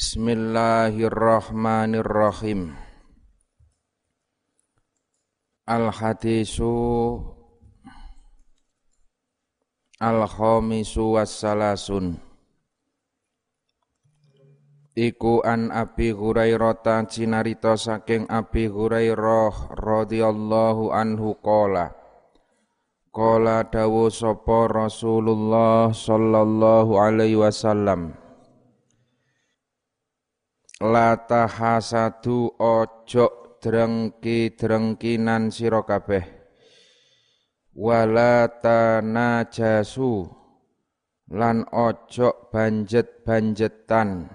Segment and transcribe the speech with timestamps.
[0.00, 2.72] Bismillahirrahmanirrahim.
[5.68, 6.72] Al-hadisu
[10.00, 12.16] Al-khamisu wassalasun.
[14.96, 21.92] Iku an Abi Hurairah cinarita saking Abi Hurairah radhiyallahu anhu qala.
[23.12, 28.29] Qala dawu sapa Rasulullah sallallahu alaihi wasallam
[30.80, 33.26] la tahasadu ojo
[33.60, 36.24] drengki-drengkinan sira kabeh.
[37.76, 40.24] Wala tanajasu
[41.36, 44.32] lan ojo banjet-banjetan.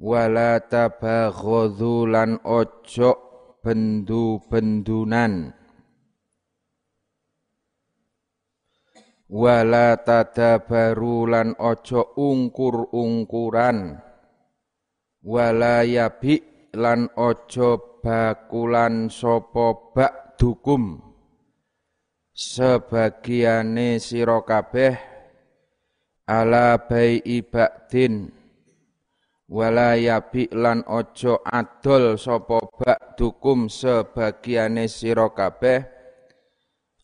[0.00, 3.10] Wala tabaghadhu lan ojo
[3.64, 5.56] bendu-bendunan.
[9.30, 14.09] Wala tadabaru lan ojo ungkur-ungkuran
[15.20, 16.40] wala yabi
[16.80, 20.96] lan ojo bakulan sopo bak dukum
[22.32, 24.96] sebagiane sira kabeh
[26.24, 28.32] ala bai ibadin
[29.52, 35.84] wala yabi lan ojo adol sopo bak dukum sebagiane sira kabeh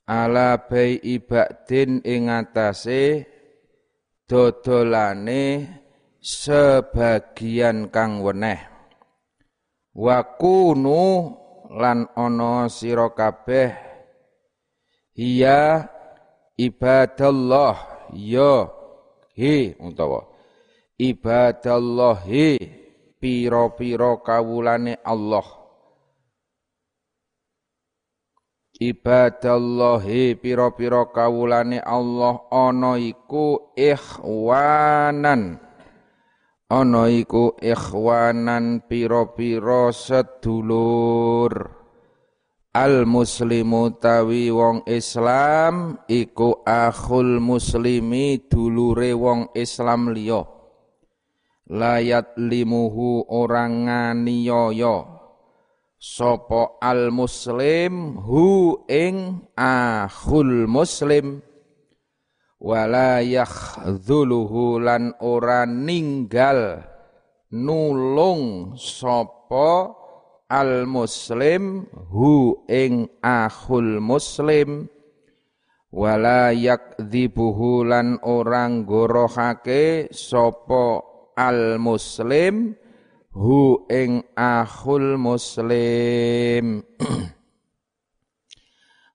[0.08, 3.28] ala bai ibadin ing atase
[4.24, 5.42] dodolane
[6.26, 8.58] sebagian kang weneh.
[9.94, 11.32] Wa kunu
[11.70, 13.70] lan ana sira kabeh
[15.14, 15.86] iya
[16.58, 18.68] ibadallah ya
[19.38, 20.26] he utawa
[21.00, 22.58] ibadallah he
[23.22, 25.46] pira-pira kawulane Allah.
[28.76, 35.65] Ibadallahi pira-pira kawulane Allah ana iku ikhwanan
[36.66, 41.52] ana iku ikhwanan pira-pira sedulur.
[42.76, 50.44] Al muslimu tawi wong Islam iku akhul muslimi dulure wong Islam liya.
[51.72, 55.16] Layat limuhu orang nganiaya
[55.96, 61.40] sapa al muslim hu ing akhul muslim
[62.60, 66.80] wala yakhdhuluhu lan ora ninggal
[67.52, 69.92] nulung sapa
[70.48, 74.88] al muslim hu ing akhul muslim.
[75.96, 81.00] Wala yakdzibuhu lan orang gorohake sapa
[81.38, 82.76] al muslim
[83.32, 86.84] hu ing akhul muslim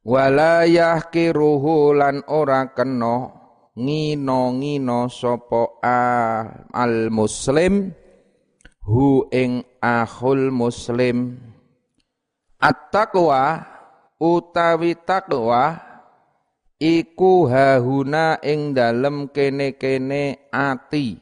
[0.02, 3.42] wala yahkiruhu lan ora kena
[3.78, 5.80] ngino-ngino sapa
[6.74, 7.94] al muslim
[8.86, 11.38] hu ing akhul muslim.
[12.62, 13.66] At-taqwa
[14.22, 15.82] utawi taqwa
[16.78, 21.18] iku hahuna ing dalem kene-kene ati.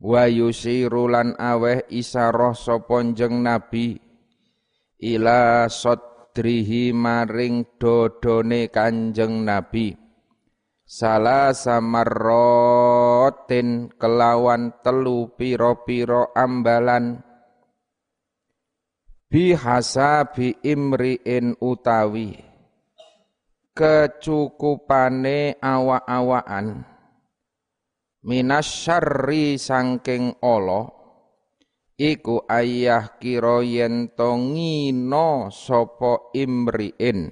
[0.00, 4.00] Wa yusiru aweh isaroh sapa nabi
[4.96, 9.98] ila sot sadrihi maring dodone Kanjeng Nabi.
[10.86, 12.30] Salah samarrotin
[13.98, 17.18] kelawan telu piro-piro ambalan.
[19.26, 22.34] Bihasabi imriin utawi
[23.74, 26.82] kecukupane awa-awaan
[28.26, 30.99] minasyarri sangking Allah
[32.00, 37.28] iku ayah kira yen to ngino sapa imriin.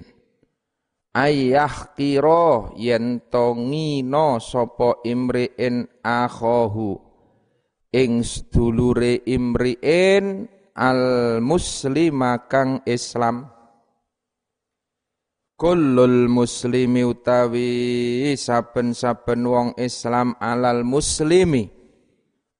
[1.17, 7.01] Ayah kira yen to ngino sapa imriin akhahu.
[7.89, 10.45] Ing sedulure imriin
[10.77, 11.01] al
[11.41, 13.49] muslima kang islam.
[15.59, 21.78] Kullul muslimi utawi saben-saben wong Islam alal muslimi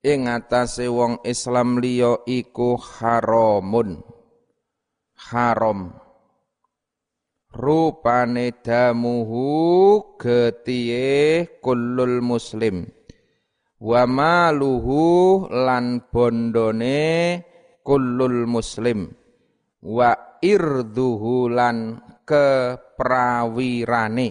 [0.03, 3.99] ing atase wong Islam liya iku haramun.
[5.19, 5.91] Haram.
[7.49, 9.43] Rupane damuhu
[10.21, 12.87] getiye kullul muslim.
[13.79, 17.43] Wa maluhu lan bondone
[17.83, 19.11] kullul muslim.
[19.83, 24.29] Wa irduhu lan keprawirane.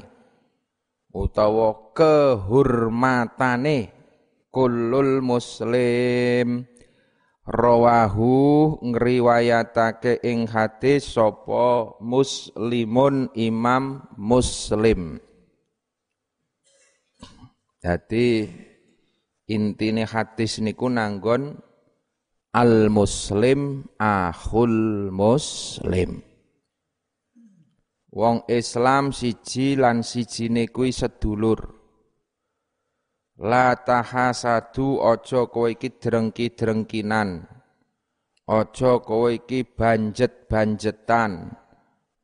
[1.12, 3.97] Utawa kehormatane
[4.52, 6.64] kullul muslim.
[7.48, 15.16] Rawahu ngriwayatake ing hadis sapa muslimun imam muslim.
[17.80, 18.44] Jadi
[19.48, 21.56] intine hadis niku nanggon
[22.52, 26.20] al muslim akhul muslim.
[28.12, 31.77] Wong Islam siji lan sijine kuwi sedulur
[33.38, 37.46] la tahasadu aja kowe iki drengki-drengkinan.
[38.48, 41.54] Aja kowe iki banjet-banjetan.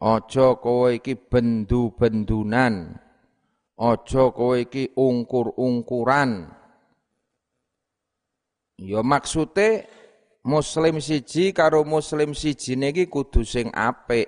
[0.02, 2.99] Aja kowe iki bendu-bendunan.
[3.78, 6.50] Aja kowe iki ungkur-ungkuran.
[8.75, 9.87] Ya maksude
[10.43, 14.26] muslim siji karo muslim siji iki kudu sing apik.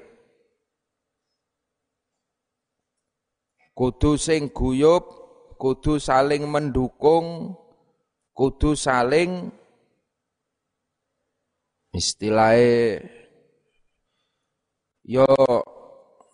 [3.77, 5.26] Kudu sing guyub,
[5.57, 7.57] kudu saling mendukung,
[8.37, 9.49] kudu saling
[11.97, 13.01] istilahnya
[15.03, 15.27] yo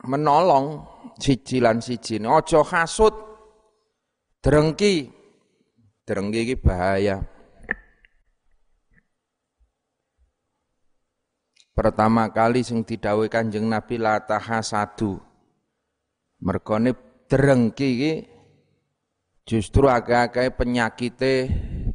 [0.03, 0.83] menolong
[1.23, 2.19] siji lan siji.
[2.19, 3.15] Aja hasud,
[4.43, 5.23] drengki.
[6.03, 7.23] Drengki iki bahaya.
[11.73, 15.19] pertama kali sing didhawuhi Kanjeng Nabi la tahasadu.
[16.43, 16.95] Mergone
[17.27, 18.13] drengki iki
[19.43, 21.51] justru akeh-akeh penyakite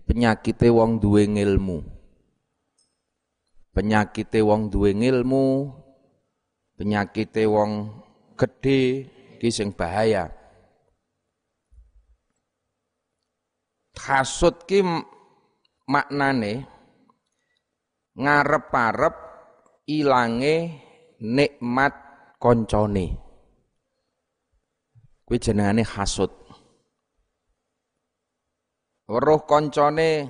[0.08, 1.84] penyakite wong duwe ilmu.
[3.76, 5.70] Penyakite wong duwe ilmu,
[6.80, 7.94] penyakite wong
[8.34, 9.06] gedhe
[9.38, 10.34] iki sing bahaya.
[13.98, 14.80] Hasud ki
[15.90, 16.64] maknane
[18.16, 19.16] ngarep-arep
[19.90, 20.56] ilange
[21.20, 21.94] nikmat
[22.40, 23.20] koncone.
[25.28, 26.37] Kuwi jenengane hasud.
[29.07, 30.27] Weruh koncone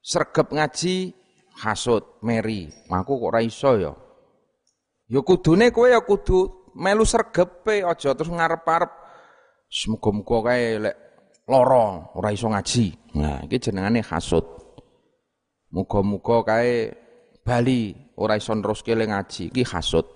[0.00, 1.12] sregep ngaji
[1.60, 2.72] hasud, meri.
[2.88, 3.92] Aku kok ora iso ya.
[5.04, 8.88] Ya kudune kowe ya kudu melu sregepe aja terus ngarep-arep
[9.68, 10.96] semoga-moga kae lek
[11.44, 13.12] lara ora iso ngaji.
[13.20, 14.48] Nah, iki jenengane hasud.
[15.76, 16.96] Muga-muga kae
[17.44, 20.08] bali ora iso neruske ngaji iki hasud.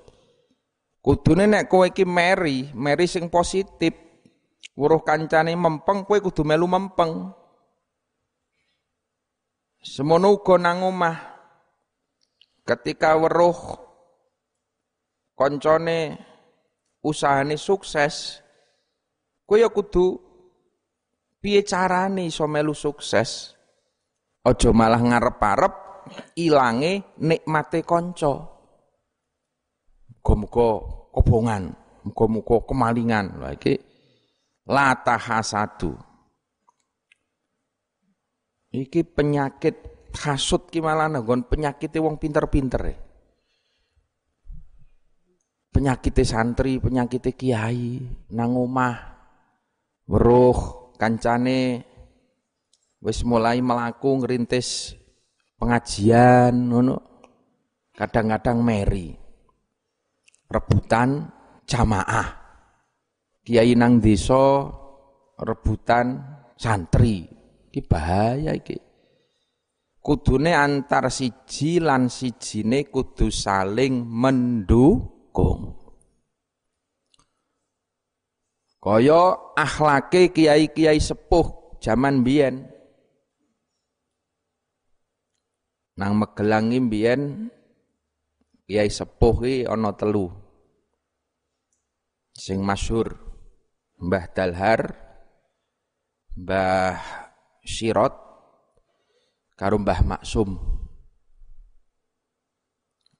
[1.05, 4.08] Kudune nek kowe iki meri, meri sing positif.
[4.79, 7.35] Weruh kancane mempeng kowe kudu melu mempeng.
[9.83, 11.19] Semono uga nang omah.
[12.63, 13.59] Ketika weruh
[15.35, 16.15] koncone
[17.03, 18.39] usahane sukses,
[19.43, 20.15] kowe ya kudu
[21.43, 23.59] piye carane iso melu sukses.
[24.47, 25.75] Ojo malah ngarep-arep
[26.39, 28.47] ilange nikmate kanca.
[30.07, 30.69] Muga-muga
[31.11, 31.75] kobongan,
[32.07, 33.43] muga-muga kemalingan.
[33.43, 33.88] Lah iki
[34.69, 35.97] la tahasadu.
[38.69, 39.77] Iki penyakit
[40.13, 42.95] hasud ki nggon penyakit wong pinter-pinter e.
[45.73, 48.03] Penyakit santri, penyakit kiai
[48.35, 48.97] nang omah
[50.05, 51.85] weruh kancane
[52.99, 54.99] wis mulai melaku ngerintis
[55.55, 56.97] pengajian ngono
[57.95, 59.15] kadang-kadang meri
[60.51, 61.31] rebutan
[61.63, 62.38] jamaah
[63.49, 64.69] kiai nang desa
[65.41, 66.21] rebutan
[66.53, 67.25] santri.
[67.73, 68.77] Iki bahaya iki.
[70.05, 75.81] Kudune antar siji lan sijine kudu saling mendukung.
[78.79, 82.63] Kaya akhlake kiai-kiai sepuh zaman biyen
[85.99, 87.51] Nang Magelang mbiyen
[88.71, 90.31] Kiai sepuh ki ana telu.
[92.39, 93.28] Sing masyhur
[93.99, 94.95] Mbah Dalhar,
[96.39, 96.99] Mbah
[97.67, 98.15] Sirot,
[99.59, 100.55] karo Mbah Maksum.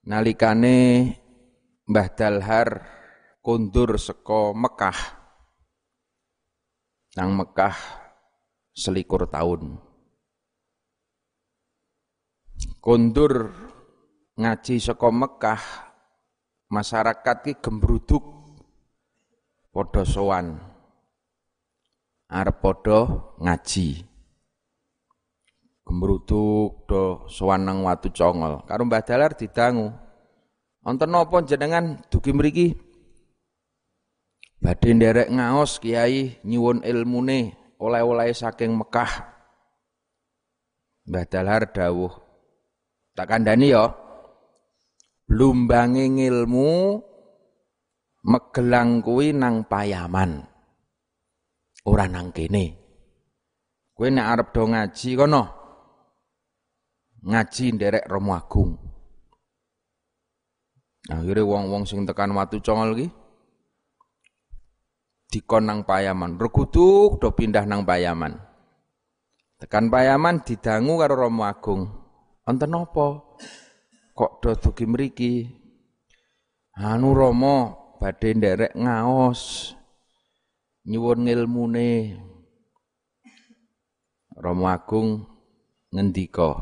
[0.07, 0.79] Nalikane
[1.91, 2.69] Mbah Dalhar
[3.43, 5.19] kundur seko Mekah.
[7.19, 7.75] Nang Mekah
[8.79, 9.83] selikur tahun
[12.79, 13.51] kondur
[14.39, 15.63] ngaji saka Mekah
[16.71, 18.38] masyarakat ki gembruduk
[19.73, 20.61] padha sowan.
[22.29, 22.99] Arep padha
[23.41, 24.05] ngaji.
[25.89, 28.61] Gembruduk do sowan nang watu congol.
[28.69, 29.89] Karo Mbah Dalar didangu.
[30.85, 32.69] Wonten napa jenengan dugi mriki?
[34.61, 39.11] Badhe nderek ngaos kiai nyuwun ilmune oleh-oleh saking Mekah.
[41.09, 42.29] Mbah Dalar dawuh
[43.19, 43.91] Tak kandani ya.
[45.27, 47.03] Lumbange ngilmu
[48.29, 50.45] megelang kuwi nang payaman.
[51.89, 52.77] Ora nang kene.
[53.97, 55.43] Kowe nek arep do ngaji kono.
[57.25, 58.77] Ngaji nderek Romo Agung.
[61.09, 63.09] Akhirnya wong-wong sing tekan watu congol ki
[65.29, 68.37] dikon nang payaman, regutuk do pindah nang payaman.
[69.59, 71.91] Tekan Payaman didangu karo Romo Agung.
[72.47, 73.27] Wonten napa?
[74.15, 75.51] Kok do dugi mriki?
[76.79, 79.75] Anu Romo badhe nderek ngaos.
[80.89, 81.89] Nyuwun ngilmune.
[84.39, 85.27] Romo Agung
[85.91, 86.55] ngendika,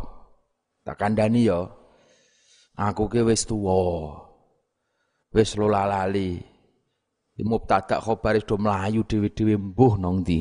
[0.81, 1.69] tak kandhani ya.
[2.73, 4.17] Aku ki wis tuwa.
[5.37, 6.41] Wis lola lali.
[7.37, 10.41] Mubtada khabar do mlayu dhewe-dhewe mbuh nang ndi.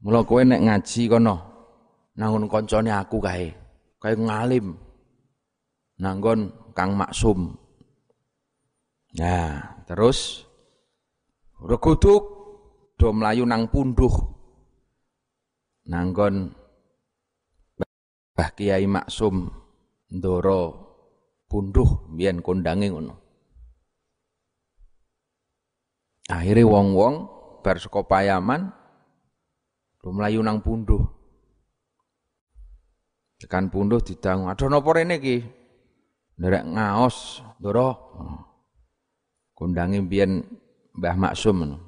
[0.00, 1.36] Mula kowe nek ngaji kono
[2.16, 3.52] nangun koncone aku kae.
[4.00, 4.80] Kae ngalim.
[6.00, 7.59] Nanggon Kang Maksum.
[9.18, 10.46] Nah, terus
[11.58, 12.22] reguduk
[12.94, 14.12] do mlayu nang punduh.
[15.90, 16.54] Nanggon
[18.36, 19.50] Mbah Kiai Maksum
[20.14, 20.62] ndoro
[21.50, 23.14] punduh biyen kondange ngono.
[26.30, 27.14] Akhirnya wong-wong
[27.66, 28.70] bar saka payaman
[30.00, 31.04] Lu melayu nang punduh.
[33.40, 35.40] Tekan punduh didang, ada napa rene iki?
[36.40, 37.88] Nderek ngaos, ndoro.
[39.60, 40.40] Kundangi mbiyen
[40.96, 41.78] Mbah Maksum ngono.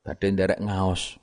[0.00, 1.20] Badhe nderek ngaos.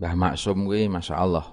[0.00, 1.44] Mbah Maksum kuwi masyaallah.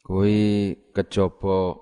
[0.00, 1.76] Kuwi kejaba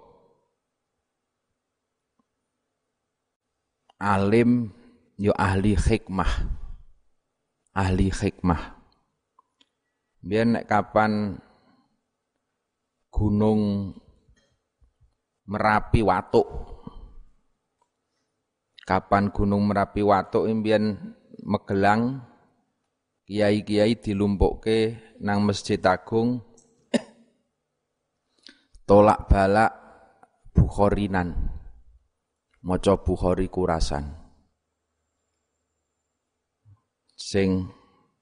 [4.03, 4.75] alim
[5.23, 6.51] yo ahli hikmah
[7.77, 8.75] ahli hikmah.
[10.27, 11.39] Biar nek kapan
[13.15, 13.95] gunung
[15.47, 16.47] Merapi Watuk.
[18.87, 21.15] Kapan gunung Merapi Watuk imbian
[21.47, 22.23] Megelang
[23.27, 26.43] kiai-kiai dilumpukke nang Masjid Agung
[28.89, 29.73] tolak balak
[30.55, 31.35] Bukhorinan
[32.63, 34.15] maca Bukhari kurasan
[37.15, 37.71] sing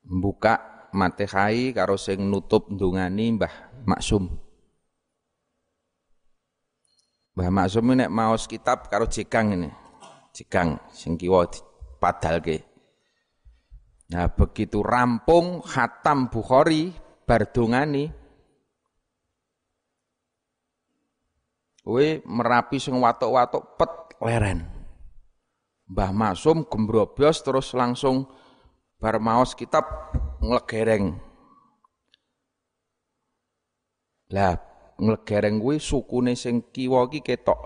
[0.04, 4.43] mbuka Matehai karo sing nutup ndungani Mbah Maksum.
[7.34, 9.70] Mbah Maksum ini maos kitab karo jekang ini.
[10.30, 11.42] Jekang sing kiwa
[11.98, 12.62] padalke.
[14.14, 18.06] Nah, begitu rampung khatam Bukhari bar dongani
[21.84, 23.92] Kowe merapi sing watuk-watuk pet
[24.24, 24.64] leren.
[25.84, 28.24] Mbah Maksum gembrobyos terus langsung
[28.96, 29.84] bar maos kitab
[30.40, 31.20] nglegereng.
[34.32, 34.56] Lah
[34.98, 37.60] nglegereng kuwi sukune sing kiwa iki ketok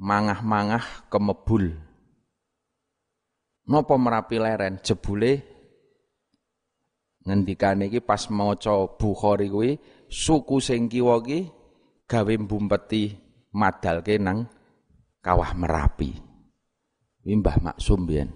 [0.00, 1.76] mangah-mangah kemebul.
[3.70, 5.46] Napa merapi leren jebule
[7.22, 9.70] ngendikane iki pas maca Bukhari kuwi
[10.08, 11.46] suku sing kiwa iki
[12.10, 13.14] gawe mbumpeti
[13.54, 14.50] madalke nang
[15.22, 16.10] kawah Merapi.
[17.22, 18.32] Kuwi Mbah Maksum biyen.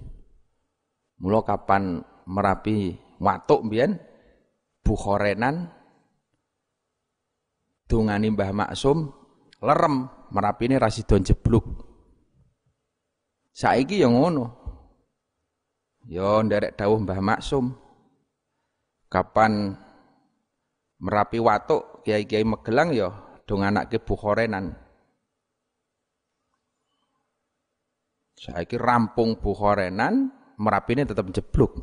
[1.18, 3.96] Mula kapan Merapi watuk mbiyen
[4.84, 5.72] Bukhorenan
[7.88, 9.12] dungani Mbah Maksum
[9.60, 11.62] lerem Merapine ra sida jebluk.
[13.54, 14.50] Saiki ya ngono.
[16.10, 17.70] Ya nderek dawuh Mbah Maksum.
[19.06, 19.78] Kapan
[20.98, 23.14] Merapi watuk kiai-kiai Magelang ya
[23.46, 24.74] dong anake Bukhorenan.
[28.34, 31.78] Saiki rampung Bukhorenan Merapi ini tetap jeblok.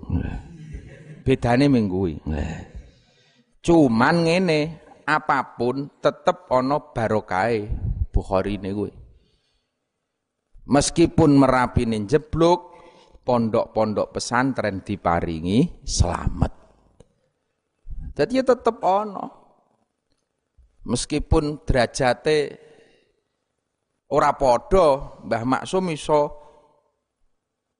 [1.22, 2.20] Bedane minggu
[3.62, 4.81] Cuman ngene,
[5.20, 7.68] apa pun tetep ono barokai
[8.12, 8.91] Bukhari ini gue.
[10.72, 12.60] Meskipun Merapi jeblok,
[13.25, 16.51] pondok-pondok pesantren diparingi selamat.
[18.15, 19.25] Jadi ya tetep ono.
[20.82, 22.38] Meskipun derajate
[24.12, 26.22] ora podo, Mbah Maksum iso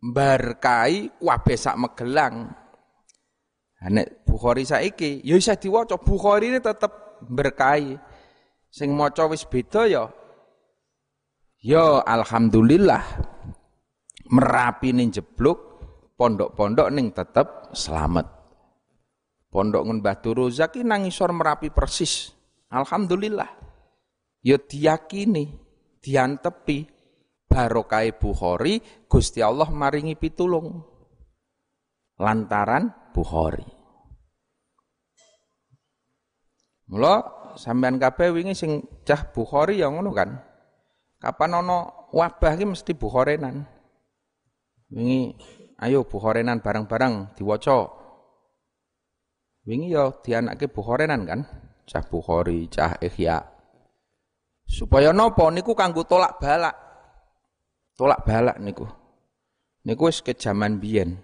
[0.02, 2.36] mbarkai kabeh sak Megelang.
[3.82, 7.98] Nek Bukhari saiki ya isa diwaca Bukhari ini tetep berkahi.
[8.72, 10.08] Sing maca wis beda ya.
[11.62, 13.04] Ya alhamdulillah
[14.32, 15.60] merapi ning jeblok
[16.16, 18.26] pondok-pondok ning tetep selamat.
[19.52, 22.32] Pondok ngen Batu Rozak nang isor merapi persis.
[22.72, 23.52] Alhamdulillah.
[24.42, 25.52] Ya diyakini,
[26.00, 26.88] diantepi
[27.52, 28.80] barokai Bukhari
[29.12, 30.80] Gusti Allah maringi pitulung
[32.16, 33.81] lantaran Bukhari.
[36.92, 37.24] Mula
[37.56, 40.36] sampean kabeh wingi sing cah Bukhari ya ngono kan.
[41.24, 43.64] Kapan ono wabah iki mesti Bukharenan.
[44.92, 45.40] Wingi
[45.80, 47.88] ayo Bukharenan bareng-bareng diwaca.
[49.64, 51.40] Wingi ya dianake Bukharenan kan.
[51.88, 53.40] Cah Bukhari, cah Ihya.
[54.68, 56.76] Supaya napa niku kanggo tolak balak
[57.96, 58.88] tolak balak niku.
[59.88, 61.20] Niku wis ke zaman biyen.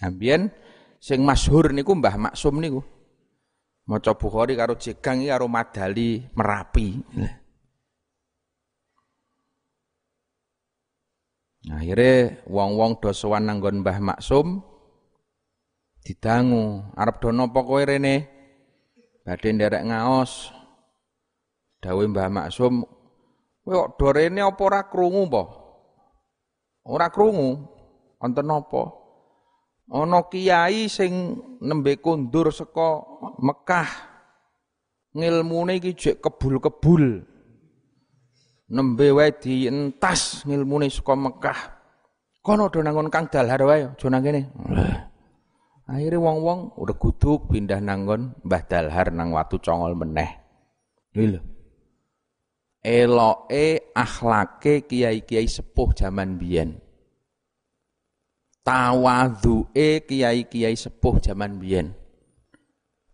[0.00, 0.52] Ambien
[1.00, 2.80] sing masyhur niku Mbah Maksum niku.
[3.86, 6.88] Maca Bukhari karo jegang iki karo Madali Merapi.
[11.66, 14.62] Akhirnya wong-wong do sowan nanggon Mbah Maksum
[16.02, 18.26] didangu, arep do napa rene?
[19.26, 20.54] Badhe nderek ngaos.
[21.82, 22.86] Dawuh Mbah Maksum,
[23.66, 25.42] kowe kok do rene apa ora krungu apa?
[26.86, 27.66] Ora krungu.
[28.22, 29.05] Wonten napa?
[29.86, 33.06] Ana kiai sing nembe kundur saka
[33.38, 33.90] Mekah.
[35.16, 37.24] Ngilmune iki jek kebul-kebul
[38.66, 41.60] nembe wae dientas ngilmune saka Mekah.
[42.42, 44.54] Kono do nangon Kang Dalhar wae, aja nang kene.
[45.86, 50.30] Akhirnya wong-wong udah kutuk pindah nanggon Mbah Dalhar nang watu congol meneh.
[51.14, 51.38] Lho.
[52.86, 56.85] Eloke akhlake kiai-kiai sepuh zaman biyen.
[58.66, 61.94] Tawadhuke kiai-kiai sepuh zaman biyen.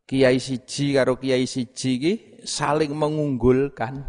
[0.08, 2.12] Kiai siji karo kiai siji iki
[2.48, 4.00] saling mengunggulkan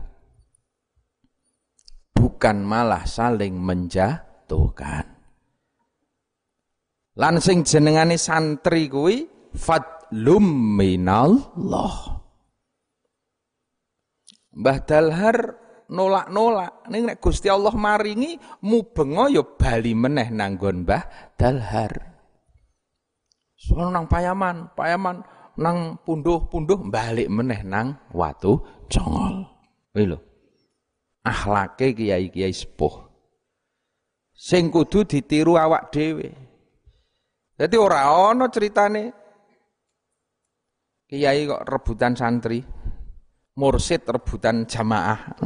[2.16, 5.04] bukan malah saling menjatuhkan.
[7.20, 10.48] Lan sing jenengane santri kuwi fadlum
[10.80, 12.24] minallah.
[14.54, 15.38] Mbah Dalhar
[15.90, 16.88] nolak-nolak.
[16.88, 21.94] Ning nek Gusti Allah maringi mubenga ya bali meneh nanggon Mbah Dalhar.
[23.56, 25.24] Sono nang payaman, payaman
[25.56, 28.60] nang punduh-punduh balik meneh nang watu
[28.92, 29.48] congol.
[29.94, 30.20] Kuwi lho
[31.24, 33.08] akhlake kiai-kiai sepuh.
[34.36, 36.30] Sing kudu ditiru awak dhewe.
[37.56, 39.04] Jadi ora ana ceritane
[41.08, 42.60] kiai kok rebutan santri,
[43.54, 45.38] mursid rebutan jamaah,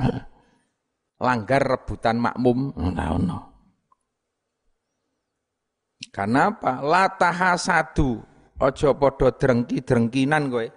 [1.19, 3.57] langgar rebutan makmum, ana.
[6.13, 6.81] Karena apa?
[6.81, 8.21] Lataha satu,
[8.57, 10.67] ojo podo drengki-drengkinan kowe.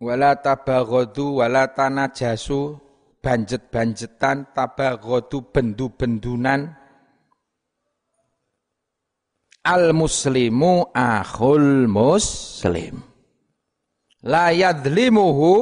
[0.00, 2.80] Wala tabaghadu wala tanajasu.
[3.20, 6.72] Banjet-banjetan tabaghadu bendu-bendunan.
[9.60, 13.09] Al muslimu akhul muslim
[14.26, 15.52] la yadlimuhu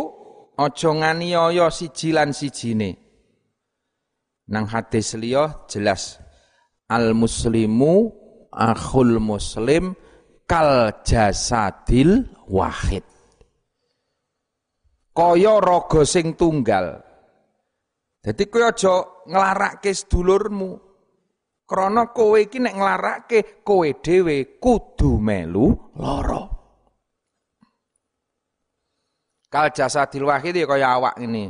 [0.59, 2.97] aja nganiaya siji lan sijine
[4.49, 6.19] nang hadis liya jelas
[6.89, 8.11] al muslimu
[8.51, 9.95] akhul muslim
[10.49, 13.05] kal jasadil wahid
[15.19, 17.03] kaya raga sing tunggal.
[18.23, 18.95] Dadi kowe aja
[19.27, 20.71] nglarakke sedulurmu.
[21.67, 26.58] Krana kowe iki nek nglarakke kowe dhewe kudu melu lara.
[29.49, 31.49] Kal jasadil wahid ya kaya awak ini.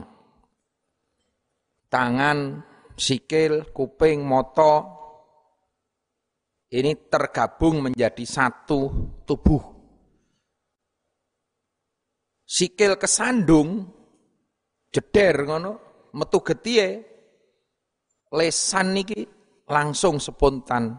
[1.90, 2.62] Tangan,
[2.94, 4.87] sikil, kuping, mata
[6.70, 8.80] ini tergabung menjadi satu
[9.26, 9.62] tubuh.
[12.48, 13.84] Sikil kesandung
[14.88, 15.72] jeder ngono
[16.16, 17.02] metu getie
[18.32, 19.20] lesan niki
[19.68, 20.96] langsung spontan.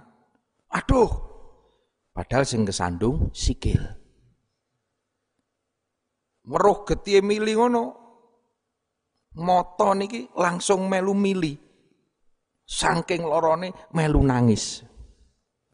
[0.69, 1.09] Aduh
[2.13, 3.98] padahal sing kesandung sikil
[6.49, 7.83] weruh getie mili ngono
[9.37, 11.53] moto niki langsung melu mili
[12.65, 14.81] saking lorone melu nangis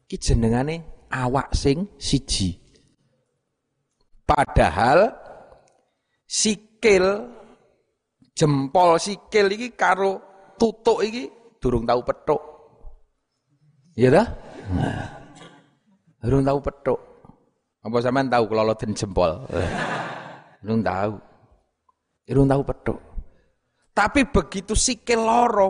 [0.03, 2.59] iki jenengane awak sing siji
[4.27, 5.15] padahal
[6.27, 7.31] sikil
[8.35, 10.19] jempol sikil iki karo
[10.59, 11.31] tutuk iki
[11.65, 12.41] durung tahu petuk.
[13.95, 14.27] Iya dah?
[14.75, 15.07] Nah.
[16.21, 16.99] Durung tahu petuk.
[17.85, 19.45] Apa sampean tahu keloloten jempol?
[20.65, 21.13] Durung tahu.
[22.25, 22.99] Durung tahu petuk.
[23.93, 25.69] Tapi begitu sikil loro,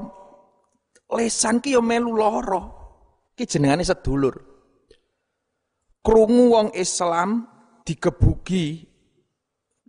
[1.12, 2.62] lesan ki yo melu loro.
[3.36, 4.40] Ki jenengane sedulur.
[6.00, 7.44] Krungu wong Islam
[7.84, 8.88] digebuki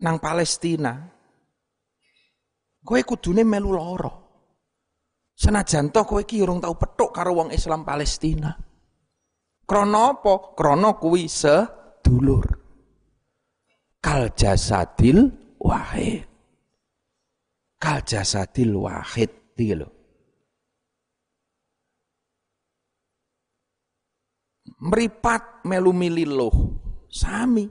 [0.03, 0.99] nang Palestina,
[2.83, 4.11] kowe kudune melu lara.
[5.39, 8.51] Senajan to kowe iki urung tau petuk karo wong Islam Palestina.
[9.63, 10.59] Krana apa?
[10.59, 12.66] Krana kuwi sedulur.
[14.07, 15.27] Kal jasadil
[15.59, 16.23] wahid.
[17.83, 19.91] Kal jasadil wahid iki lho.
[24.79, 26.55] Meripat melu mililuh
[27.11, 27.67] sami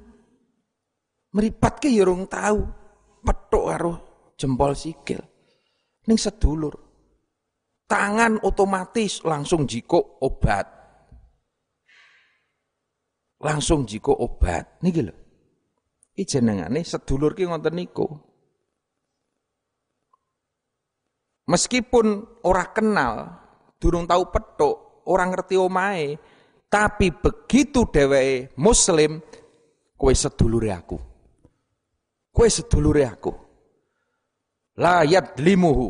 [1.36, 2.64] Meripat ke ya urung tahu.
[3.24, 3.94] Petuk karo
[4.36, 5.20] jempol sikil.
[6.08, 6.76] Ning sedulur.
[7.88, 10.68] Tangan otomatis langsung jiko obat.
[13.40, 14.80] Langsung jiko obat.
[14.84, 15.25] Niki lho.
[16.16, 18.08] Iki jenengane sedulur ki ngoten niku.
[21.52, 23.36] Meskipun ora kenal,
[23.78, 26.16] durung tahu petuk, orang ngerti omae,
[26.76, 29.24] Tapi begitu dheweke muslim,
[29.96, 30.98] kowe sedulure aku.
[32.36, 33.32] Kowe sedulure aku.
[34.84, 35.88] La yadlimuhu.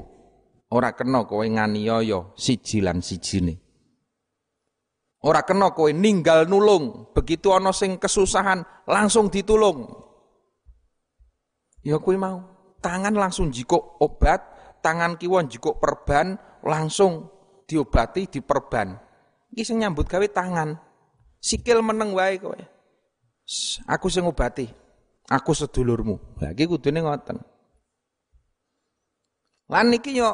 [0.69, 3.57] Ora kena kowe nganiaya siji lan sijine.
[5.25, 10.04] Ora kena kowe ninggal nulung, begitu ana sing kesusahan langsung ditulung.
[11.85, 12.41] Ya kowe mau,
[12.81, 14.41] tangan langsung jikuk obat,
[14.81, 16.33] tangan kiwa jikuk perban,
[16.65, 17.29] langsung
[17.69, 18.97] diobati diperban.
[19.53, 20.81] Iki sing nyambut gawe tangan.
[21.37, 22.57] Sikil meneng wae kowe.
[23.85, 24.65] Aku sing ngobati.
[25.29, 26.41] Aku sedulurmu.
[26.41, 27.37] Lah iki kudune ngoten.
[29.69, 30.29] Lan niki yo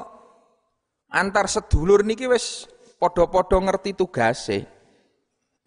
[1.12, 4.68] antar sedulur niki wis padha-padha ngerti tugase.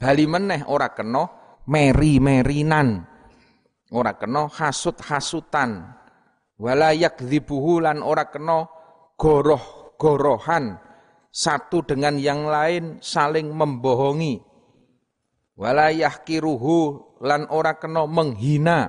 [0.00, 1.28] Bali meneh ora kena
[1.68, 3.13] meri-merinan.
[3.92, 6.00] Ora kena hasut-hasutan.
[6.56, 8.64] Wala yakdzibuhu lan ora kena
[9.18, 10.78] goroh-gorohan
[11.34, 14.38] satu dengan yang lain saling membohongi.
[15.58, 18.88] Wala yahkiruhu lan ora kena menghina.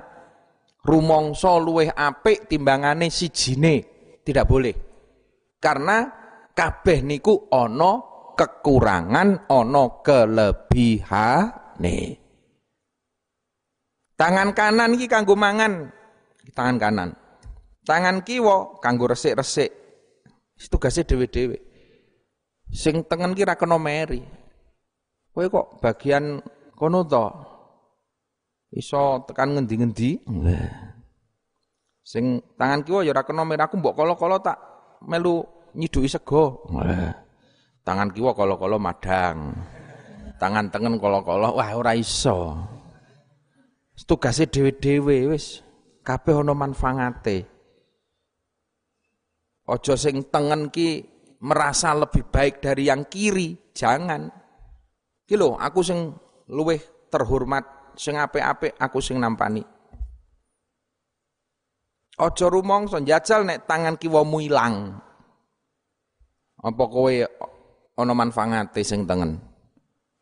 [0.85, 3.81] Rumongso luweh apik timbangane sijine.
[4.21, 4.75] Tidak boleh.
[5.57, 6.05] Karena
[6.53, 7.97] kabeh niku ana
[8.37, 11.45] kekurangan ono kelebihane.
[14.15, 15.91] Tangan kanan iki kanggo mangan,
[16.55, 17.09] tangan kanan.
[17.83, 19.69] Tangan kiwa kanggo resik-resik.
[20.71, 21.59] Tugase dhewe-dhewe.
[22.71, 24.23] Sing tengen ki ra kena meri.
[25.35, 26.39] Kowe kok bagian
[26.79, 27.27] kono to?
[28.71, 30.23] Iso tekan ngendi-ngendi?
[32.01, 34.57] Sing tangan kiwa ya ora kena meri aku mbok kala-kala tak
[35.03, 35.43] melu
[35.75, 36.63] nyiduki sego.
[37.83, 39.59] Tangan kiwa kolo-kolo madang.
[40.39, 42.55] Tangan tengen kolo-kolo wah ora iso.
[44.03, 45.63] Tugase dhewe-dhewe wis
[46.03, 47.47] kabeh ana manfaate.
[49.65, 51.01] Ojo sing tengen ki
[51.41, 54.29] merasa lebih baik dari yang kiri, jangan.
[55.25, 56.13] Ki lho, aku sing
[56.51, 59.65] luweh terhormat, sing apik-apik aku sing nampani.
[62.21, 65.01] Ojo rumangsa njajal nek tangan kiwamu ilang.
[66.61, 67.13] Apa kowe
[67.97, 69.41] ana manfaate sing tengen.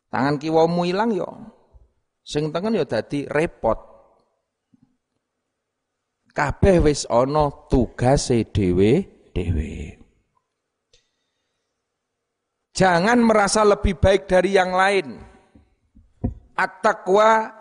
[0.08, 1.28] Tangan kiwamu ilang yo
[2.24, 3.78] sing tengen yo dadi repot.
[6.34, 10.02] Kabeh wis ana tugase dhewe-dhewe.
[12.74, 15.14] Jangan merasa lebih baik dari yang lain.
[16.58, 17.54] At-taqwa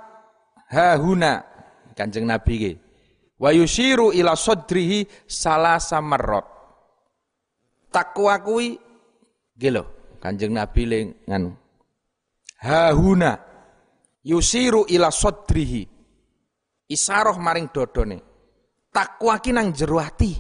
[0.73, 1.45] hahuna.
[1.93, 2.73] Kanjeng Nabi ki.
[3.38, 6.49] Wa yushiru ila sadrihi salasa marrat.
[7.93, 8.73] Takwa kuwi
[9.54, 9.86] gitu
[10.17, 11.54] Kanjeng Nabi lengan
[12.58, 13.38] hahuna
[14.24, 15.84] yusiru ila sodrihi.
[16.90, 18.18] Isaroh maring dodone.
[18.94, 20.32] Takwa ki nang jero ati.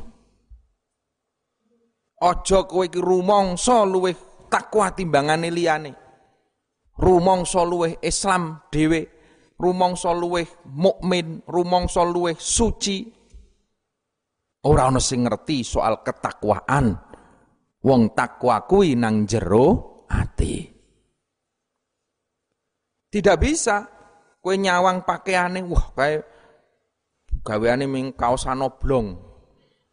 [2.23, 4.15] Aja kowe ki rumangsa luwih
[4.47, 5.91] takwa timbangane liyane.
[6.95, 9.09] Rumangsa luwih Islam dhewe
[9.57, 13.09] rumangsa luwih mukmin rumangsa luwih suci.
[14.63, 16.95] Ora ana sing ngerti soal ketakwaan.
[17.83, 20.72] Wong takwa kuwi nang jero ati.
[23.13, 23.85] Tidak bisa
[24.41, 26.25] kue nyawang pakaiane wah kae
[27.45, 29.21] gaweane ming kaosan oblong.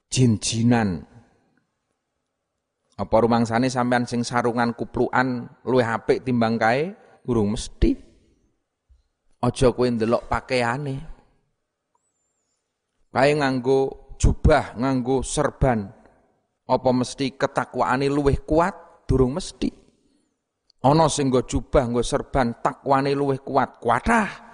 [0.08, 1.04] Jin-jinan.
[2.96, 6.96] Apa rumangsane sampean sing sarungan kuplukan luwih apik timbang kae?
[7.28, 7.92] Urung mesti.
[9.44, 10.96] Aja kowe ndelok pakaiane.
[13.12, 15.90] Kae nganggo jubah, nganggo serban,
[16.68, 19.04] apa mesti ketakwaane luwih kuat?
[19.08, 19.79] Durung mesti.
[20.80, 23.76] Ana sing nggo jubah, nggo serban takwane luwih kuat.
[23.84, 24.48] Kuatah.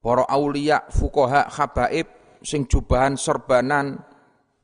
[0.00, 2.08] Para aulia, fukoha, habaib
[2.44, 3.96] sing jubahan serbanan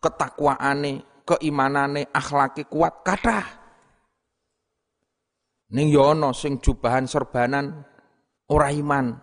[0.00, 3.44] ketakwaane, keimanane, akhlake kuat kathah.
[5.72, 7.80] Ning yo ana sing jubahan serbanan
[8.52, 9.16] ora iman.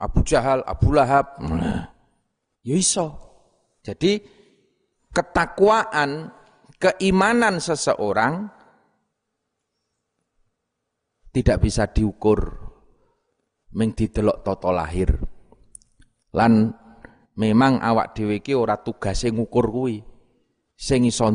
[0.00, 1.38] Abu Jahal, Abu Lahab.
[1.44, 1.86] Nah,
[2.60, 3.14] ya iso.
[3.84, 4.20] Jadi
[5.12, 6.28] ketakwaan,
[6.76, 8.63] keimanan seseorang
[11.34, 12.38] tidak bisa diukur
[13.74, 15.18] ming didelok toto lahir.
[16.30, 16.70] Lan
[17.34, 19.98] memang awak dhewe iki ora tugase ngukur kuwi.
[20.74, 21.26] Sing iso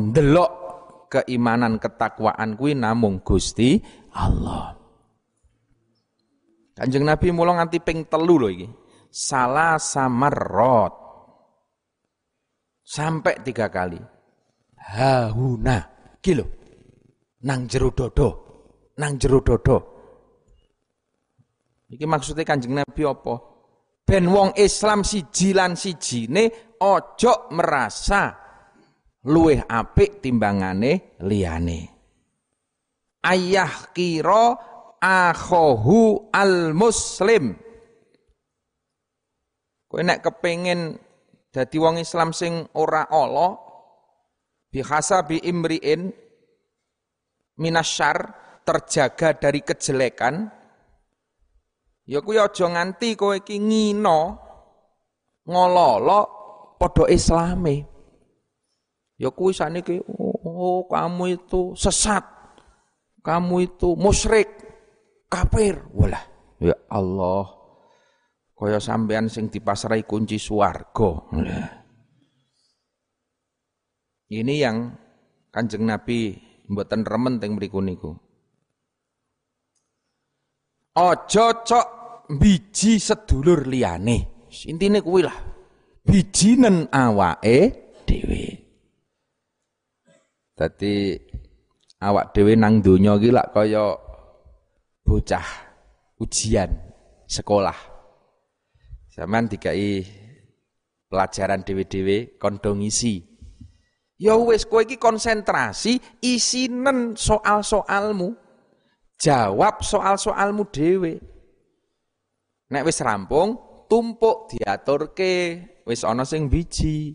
[1.10, 3.76] keimanan ketakwaan kuwi namung Gusti
[4.16, 4.76] Allah.
[6.80, 8.68] Kanjeng Nabi mulo nganti ping telu lho iki.
[9.12, 10.96] Salah samarrot.
[12.80, 14.00] Sampai tiga kali.
[14.80, 15.78] Hahuna.
[16.24, 16.46] Kilo.
[17.44, 18.49] Nang jero dodo.
[19.00, 19.78] Nang jero dodo.
[21.88, 23.34] Iki maksudnya kanjeng Nabi apa?
[24.04, 28.36] Ben wong Islam siji lan sijine ojo merasa
[29.26, 31.80] luweh apik timbangane liyane.
[33.24, 34.56] Ayah kira
[35.00, 37.56] akhohu al muslim
[39.88, 40.94] kowe nek kepengin
[41.50, 43.58] dadi wong Islam sing ora ala
[44.70, 46.14] bihasa bi imriin
[47.58, 48.39] minasyar
[48.70, 50.46] terjaga dari kejelekan
[52.06, 54.38] ya kuwi aja nganti kowe iki ngino
[55.50, 56.20] ngololo
[56.78, 57.82] padha islame
[59.18, 62.22] ya kuwi saniki oh kamu itu sesat
[63.26, 64.46] kamu itu musyrik
[65.26, 66.22] kafir walah
[66.62, 67.60] ya Allah
[68.60, 71.32] kaya sampean sing dipasrai kunci swarga.
[74.28, 74.92] Ini yang
[75.48, 76.36] Kanjeng Nabi
[76.68, 78.12] mboten remen teng mriku niku.
[81.00, 81.88] Aja cok
[82.28, 84.44] biji sedulur liyane.
[84.68, 85.38] Intine kuwi lah.
[86.04, 87.56] Bijinen awake
[88.04, 88.44] dhewe.
[90.52, 91.16] Dadi
[92.04, 93.96] awak dhewe nang donya iki lak kaya
[95.00, 95.46] bocah
[96.20, 96.68] ujian
[97.24, 97.76] sekolah.
[99.08, 100.04] Zaman dikai
[101.08, 103.24] pelajaran dewe-dewe kondong isi.
[104.20, 108.36] Ya wis kowe iki konsentrasi isinen soal-soalmu.
[109.20, 111.20] Jawab soal-soalmu dhewe.
[112.72, 117.12] Nek wis rampung, tumpuk diaturke, wis ana sing biji.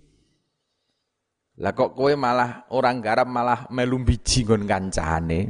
[1.55, 5.49] Lah kok kowe malah orang garap malah melu biji nggon kancane.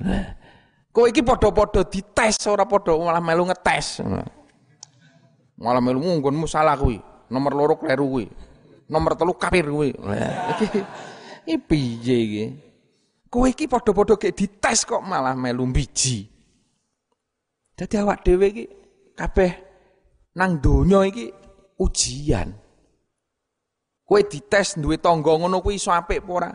[0.96, 4.06] Kowe iki padha-padha dites ora padha malah melu ngetes.
[5.60, 7.02] Malah melu nggonmu salah kuwi.
[7.28, 8.26] Nomor loro kleru kuwi.
[8.86, 9.92] Nomor telu kafir kuwi.
[10.56, 10.66] Iki
[11.50, 12.46] iki piye iki?
[13.34, 16.35] Kowe iki padha-padha gek dites kok malah melu biji.
[17.76, 18.66] Dadi awak dhewe iki
[19.20, 19.52] kabeh
[20.40, 21.28] nang donya iki
[21.80, 22.50] ujian.
[24.06, 26.52] Kowe dites duwe tangga ngono kuwi iso apik apa ora?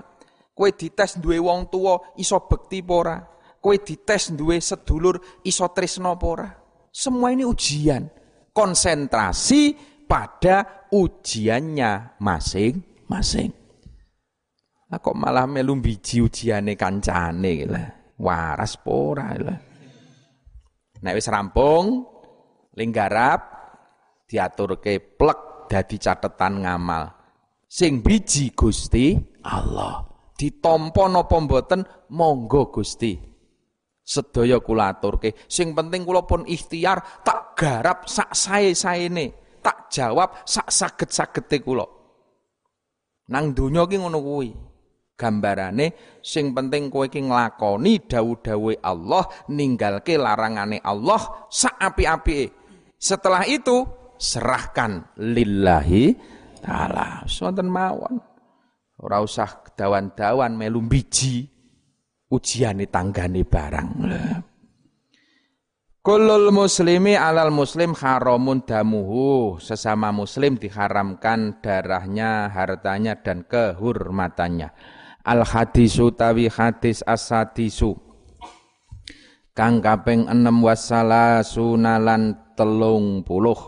[0.55, 3.17] Kowe dites duwe wong tuwa iso bekti apa ora?
[3.61, 6.49] Kowe dites duwe sedulur iso tresna apa ora?
[6.89, 8.09] Semua ini ujian
[8.57, 9.77] konsentrasi
[10.09, 13.51] pada ujiannya masing-masing.
[14.91, 17.87] Lah kok malah melu biji ujiane kancane lah.
[18.19, 19.70] Waras pora lah.
[21.01, 22.05] Nek wis rampung
[22.77, 23.41] linggarap
[24.29, 27.05] diaturke plek dadi catetan ngamal.
[27.71, 29.15] Sing biji Gusti
[29.47, 30.05] Allah.
[30.37, 31.85] Ditampa napa mboten
[32.17, 33.31] monggo Gusti
[34.11, 35.39] sedaya kula aturke.
[35.47, 41.87] Sing penting kula pun ikhtiar tak garap sak sae-saene, tak jawab sak saged-sagete kula.
[43.31, 44.51] Nang donya ki ngono kuwi.
[45.21, 52.57] Gambarane sing penting kowe iki nglakoni dawuh-dawuhe Allah, ninggalke larangane Allah sak api-apike.
[52.97, 53.85] Setelah itu
[54.17, 56.17] serahkan lillahi
[56.65, 57.29] taala.
[57.29, 58.17] Sonten mawon.
[59.01, 61.49] Ora usah dawan-dawan melu biji
[62.29, 63.89] ujiane tanggane barang.
[66.01, 69.61] Kulul muslimi alal muslim haramun damuhu.
[69.61, 74.73] Sesama muslim diharamkan darahnya, hartanya dan kehormatannya.
[75.25, 77.97] Al hadisu tawi hadis asadisu.
[79.53, 83.59] Kang kaping enem wasala sunalan telung puluh.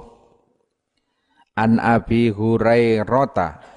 [1.53, 3.73] An Abi Hurairah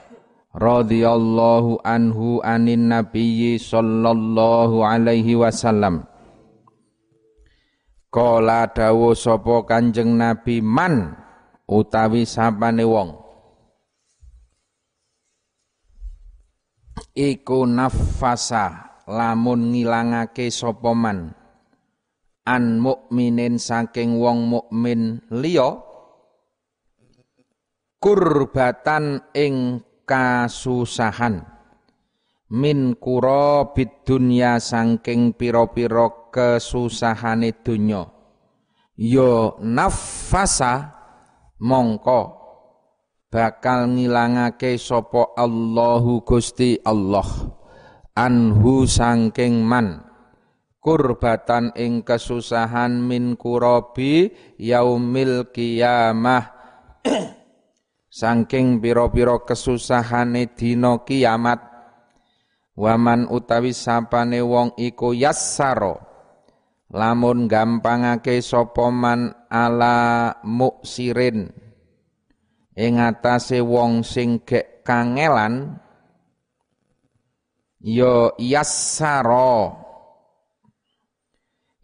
[0.55, 6.07] radhiyallahu anhu anin nabiyyi sallallahu alaihi wasallam
[8.07, 11.19] Kala dawu sapa Kanjeng Nabi man
[11.67, 13.24] utawi sapane wong
[17.15, 21.33] iku nafasa lamun ngilangake sapa man?
[22.45, 25.81] An mukminin saking wong mukmin liya
[27.97, 31.41] kurbatan ing kasusahan.
[32.53, 33.73] Min kura
[34.05, 38.05] dunya sangking piro-piro kesusahane dunya
[38.95, 40.95] yo nafasa
[41.59, 42.44] mongko
[43.35, 47.27] bakal ngilangake sopo Allahu Gusti Allah.
[48.15, 50.07] Anhu sangking man.
[50.79, 56.45] Kurbatan ing kesusahan min kurabi yaumil kiamah
[58.21, 61.59] saking pira-pira kesusahane dina kiamat.
[62.79, 65.95] Waman utawi sapane wong iku yassaro
[66.91, 71.64] lamun gampangake sapa man ala muksirin
[72.75, 75.79] ing atase wong sing gek kangelan
[77.79, 79.79] ya yassaro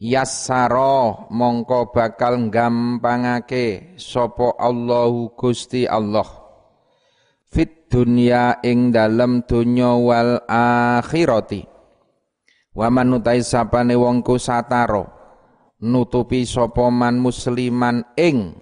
[0.02, 6.26] yassara mongko bakal gampangake sapa Allahu Gusti Allah.
[7.52, 11.68] Fit dunya ing dalem donya wal akhirati.
[12.72, 15.12] Wa manutai sapane wong ku sataro
[15.84, 18.61] nutupi sapa man musliman ing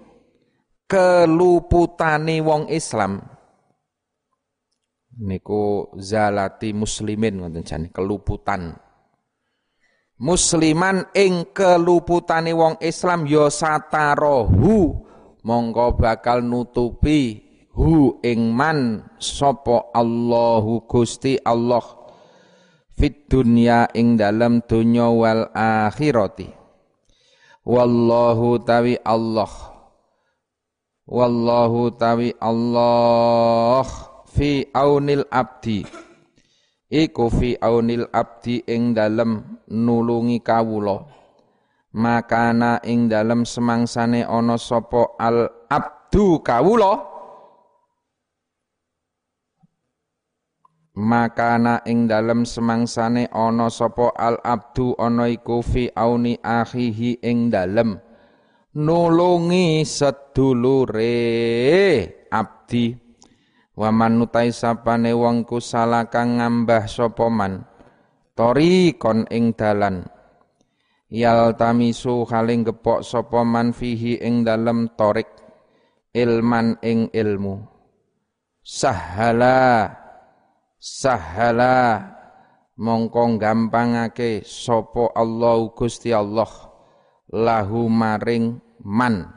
[0.89, 3.21] keluputane wong Islam.
[5.21, 8.73] Niku zalati muslimin ngoten jane keluputan.
[10.19, 15.05] Musliman ing keluputane wong Islam ya satarohu
[15.45, 17.39] mongko bakal nutupi
[17.71, 21.83] hu ing man sapa Allahu Gusti Allah
[22.91, 26.51] fit dunya ing dalam dunya wal akhirati.
[27.63, 29.68] Wallahu tawi Allah
[31.09, 33.83] wallahu tawi Allah
[34.29, 35.81] fi aunil abdi.
[36.89, 41.05] Iku fi aunil abdi ing dalem nulungi kawula.
[41.89, 46.93] Makana ing dalem semangsane ana sapa al abdu kawula?
[50.99, 57.97] Makana ing dalem semangsane ana sapa al abdu ana iku fi auni akhihi ing dalem
[58.75, 61.15] nulungi sedulure
[62.29, 62.93] abdi.
[63.79, 65.63] Waman nutai sapane wong ku
[66.11, 67.63] kang ngambah sapa man?
[68.35, 70.03] Tori kon ing dalan.
[71.09, 75.31] Yal tamisu haling gepok sapa fihi ing dalem torik
[76.11, 77.63] ilman ing ilmu.
[78.59, 79.89] Sahala
[80.77, 82.15] sahala.
[82.79, 86.68] Mongko gampangake sapa Allah Gusti Allah
[87.29, 89.29] lahu maring man.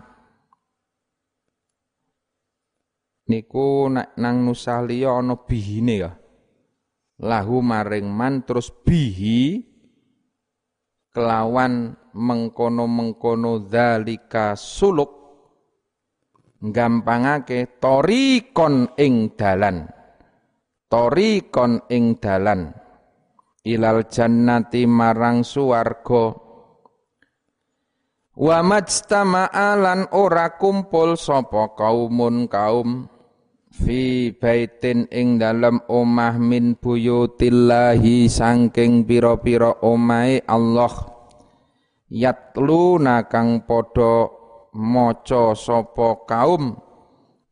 [3.28, 6.12] Niku nang nusah liya ana bihine ya.
[7.22, 9.62] Lahu maring man terus bihi
[11.12, 15.12] kelawan mengkono-mengkono dalika suluk
[16.60, 19.86] gampangake torikon ing dalan.
[20.90, 22.74] Torikon ing dalan.
[23.62, 26.51] Ilal jannati marang suwarga
[28.32, 33.12] wa majtama'alan ora kumpul sapa kaumun kaum
[33.72, 40.92] fi baitin ing dalam omah min buyutillahi sangking pira-pira omahe Allah.
[42.12, 44.28] Yatluna kang padha
[44.76, 46.76] maca sapa kaum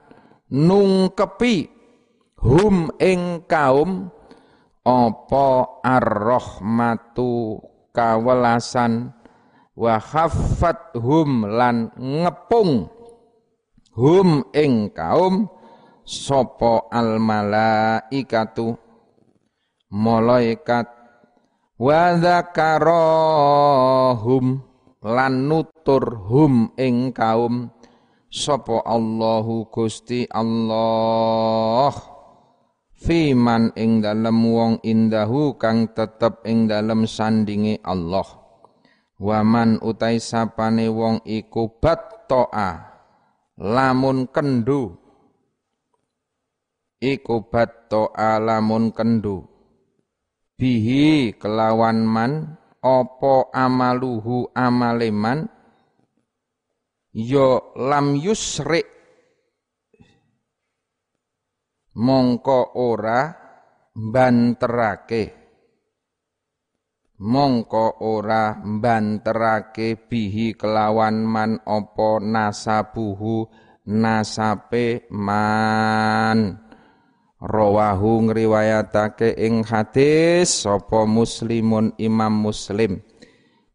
[0.52, 1.56] nungkepi
[2.44, 4.12] hum ing kaum.
[4.82, 7.62] Apa ar-rahmatu
[7.94, 9.14] kawelasan?
[9.78, 12.90] Wa khaffat hum lan ngepung
[13.96, 15.48] hum ing kaum.
[16.02, 18.74] Sapa al malaikatu
[19.94, 21.01] malaikat
[21.82, 22.62] wa dzakarahum
[25.02, 27.74] lan nutur hum ing kaum.
[28.32, 31.92] Sapa Allahu Gusti Allah.
[32.96, 38.24] Fiman ing dalem wong indahu kang tetep ing dalem sandingi Allah.
[39.20, 42.88] Waman utai sapane wong iku battoa
[43.60, 44.96] lamun kendu.
[47.04, 49.51] Iku battoa lamun kendu
[50.62, 52.54] bihi kelawan man
[52.86, 55.50] opo amaluhu amaleman
[57.18, 58.86] yo lam yusrik
[61.98, 63.34] mongko ora
[63.98, 65.24] banterake.
[67.22, 73.50] Mongko ora banterake bihi kelawan man opo nasabuhu
[73.90, 76.71] nasape man
[77.42, 83.02] rawahu ngriwayatake ing hadis sapa muslimun imam muslim?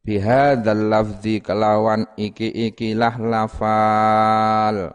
[0.06, 4.94] Bihadzal lafzi kelawan iki ikilah lafal.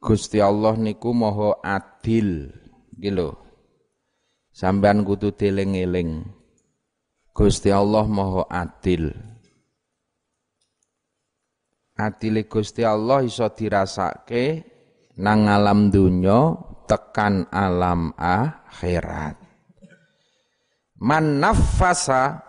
[0.00, 2.48] Gusti Allah niku moho adil
[2.96, 3.34] gitu
[4.54, 6.22] sampean kudu deling-eling
[7.34, 9.14] Gusti Allah moho adil.
[11.98, 14.66] Adile Gusti Allah iso dirasake
[15.18, 16.54] nang alam dunya
[16.86, 19.34] tekan alam akhirat.
[20.98, 22.42] Man nafasa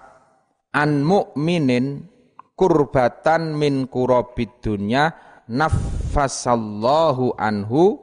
[0.74, 2.06] an mukminin
[2.54, 5.14] kurbatan min kurabid dunya
[5.50, 7.98] nafasallahu anhu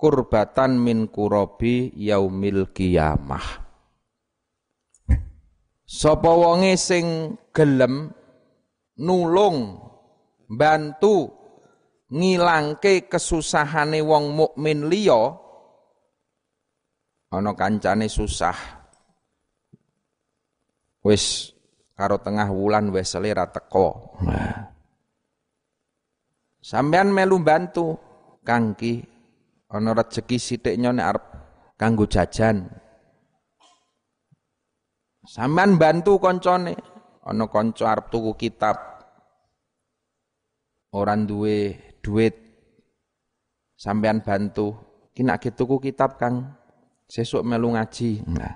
[0.00, 3.68] kurbatan min kurabi yaumil qiyamah.
[5.84, 8.14] Sapa wonge sing gelem
[8.96, 9.76] nulung
[10.46, 11.39] bantu
[12.10, 15.38] ngilangke kesusahane wong mukmin liya
[17.30, 18.58] ana kancane susah
[21.06, 21.54] wis
[21.94, 24.74] karo tengah wulan wis selera teko nah.
[26.58, 27.94] sampean melu bantu
[28.42, 29.06] kangki
[29.70, 31.24] ana rejeki sithik nyone arep
[31.78, 32.66] kanggo jajan
[35.30, 36.74] Sampean bantu koncone,
[37.22, 38.74] ana kanca arep tuku kitab.
[40.90, 42.34] Orang duwe duit.
[43.76, 44.76] Sampean bantu,
[45.16, 46.56] ki nak tuku kitab Kang.
[47.10, 48.22] Sesuk melu ngaji.
[48.28, 48.54] Nah.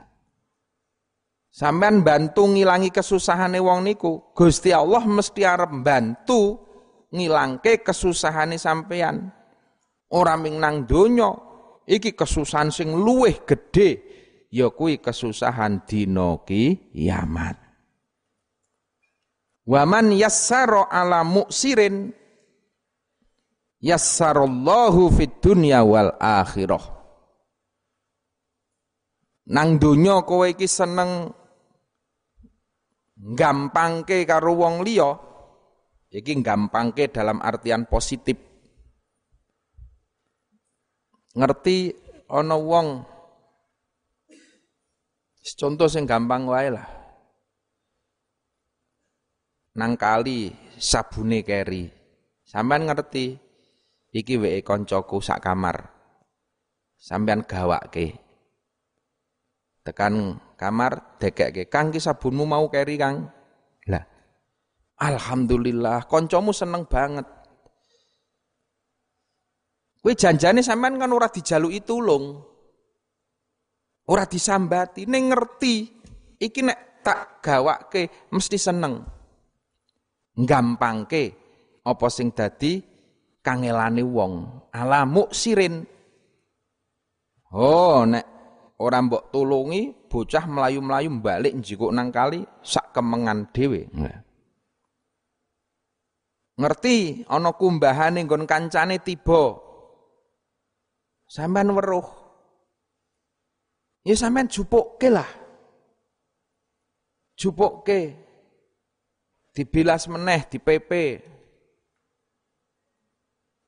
[1.55, 6.59] Sampean bantu ngilangi kesusahane wong niku, Gusti Allah mesti arep bantu
[7.15, 9.31] ngilangke kesusahane sampean.
[10.11, 11.31] Ora ming nang donya,
[11.87, 14.03] iki kesusahan sing luwih gedhe
[14.55, 17.59] ya kuwi kesusahan dina kiamat.
[19.65, 22.13] Waman yassara ala muksirin
[23.85, 26.81] yassarallahu fid dunya wal akhirah.
[29.53, 31.29] Nang donya kowe iki seneng
[33.37, 35.13] gampangke karo wong liya,
[36.09, 38.41] iki gampangke dalam artian positif.
[41.37, 41.93] Ngerti
[42.33, 43.13] ana wong
[45.45, 46.89] Contoh sing gampang wae lah.
[49.77, 50.49] Nang kali
[50.81, 51.85] sabune keri.
[52.49, 53.44] Sampean ngerti
[54.15, 55.91] iki weke koncoku sak kamar.
[56.95, 58.15] Sampean gawake.
[59.85, 63.29] Tekan kamar dekekke, "Kang ki sabunmu mau keri, Kang."
[63.91, 64.05] Lah.
[65.03, 67.27] Alhamdulillah, koncomu seneng banget.
[70.01, 72.41] Kowe janjane sampean kan ora dijaluki tulung.
[74.09, 75.77] Ora disambati, ning ngerti.
[76.41, 79.01] Iki nek tak gawake mesti seneng.
[80.37, 81.25] Gampangke
[81.85, 82.94] apa sing dadi
[83.45, 84.49] kangelane wong.
[84.73, 85.85] Ala muksirin.
[87.55, 88.27] Oh, nek
[88.81, 93.87] ora mbok tulungi bocah melayu-melayu balik njikuk nang kali sak kemengan dhewe.
[96.59, 99.61] Ngerti ana kumbahane nggon kancane tiba.
[101.31, 102.25] Sampeyan weruh
[104.05, 105.27] Ya sampean jupukke lah.
[107.41, 108.21] Jupukke.
[109.57, 110.91] Dibilas meneh, di PP.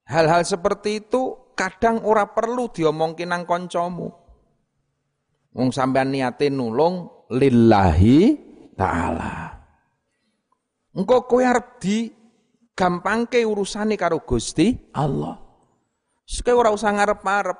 [0.06, 4.06] Hal-hal seperti itu kadang ora perlu diomongkin nang koncomu.
[5.56, 8.18] Wong sampean niatin nulung lillahi
[8.78, 9.50] taala.
[10.94, 12.06] Engko kowe arep di
[12.76, 15.34] gampangke urusane karo Gusti Allah.
[16.22, 17.58] Seke ora usah ngarep-arep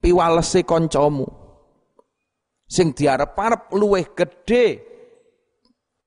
[0.00, 1.26] piwalese kancamu
[2.66, 4.66] sing diarep-arep luweh gedhe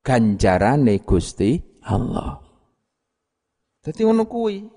[0.03, 2.48] ganjarane Gusti Allah.
[3.89, 4.69] Dadi ngono kuwi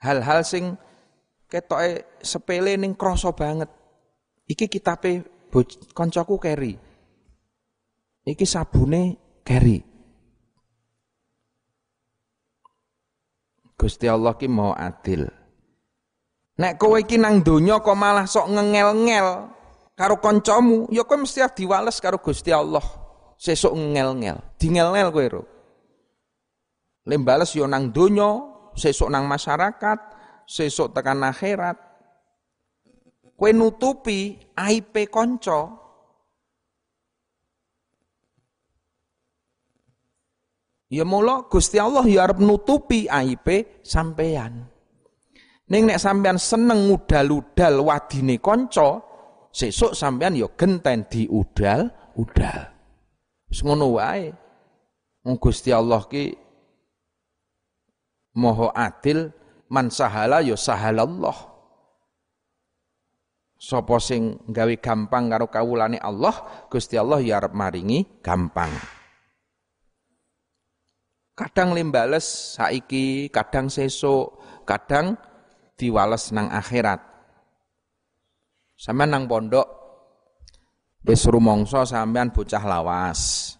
[0.00, 0.72] hal-hal sing
[1.52, 3.68] ketoke sepele ning krasa banget.
[4.48, 5.20] Iki kitabe
[5.92, 6.72] kancaku keri.
[8.24, 9.84] Iki sabune keri.
[13.76, 15.28] Gusti Allah ki mau adil.
[16.56, 19.52] Nek kowe iki nang donya kok malah sok ngengel-ngel
[19.92, 22.80] karo kancamu, ya kowe mesti diwales karo Gusti Allah.
[23.36, 25.42] Sesuk ngel-ngel, dingel-ngel kowe ro.
[27.04, 29.98] Le bales yo nang donya, sesuk nang masyarakat,
[30.46, 31.78] sesuk tekan akhirat.
[33.34, 35.82] Kowe nutupi aib kanca.
[40.86, 43.46] Ya mula Gusti Allah ya arep nutupi aib
[43.82, 44.70] sampean.
[45.66, 49.02] Ning nek sampean seneng udal-udal wadine kanca,
[49.50, 52.60] sesuk sampean ya genten diudal-udal.
[53.50, 54.30] Wis ngono wae.
[55.24, 56.43] Gusti Allah ki
[58.34, 59.30] Maha adil,
[59.70, 61.54] man sahala ya sahalallah.
[63.54, 68.68] Sapa sing gawe gampang karo kawulane Allah, Gusti Allah ya arep maringi gampang.
[71.34, 75.18] Kadang limbales saiki, kadang sesuk, kadang
[75.74, 77.00] diwales nang akhirat.
[78.74, 79.66] Sampeyan nang pondok
[81.06, 83.54] wis rumangsa sampean bocah lawas.